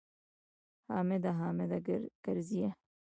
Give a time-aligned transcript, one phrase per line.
[0.89, 1.31] حامده!
[1.39, 1.71] حامد
[2.23, 2.71] کرزیه!